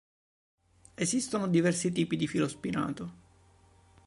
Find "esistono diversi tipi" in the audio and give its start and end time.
0.95-2.15